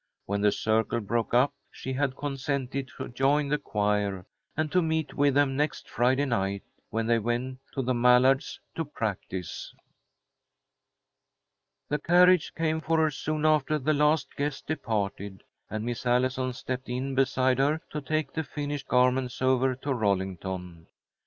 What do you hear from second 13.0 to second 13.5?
soon